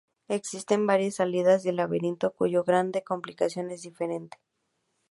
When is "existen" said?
0.29-0.87